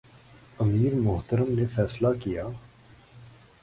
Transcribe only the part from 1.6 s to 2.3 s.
فیصلہ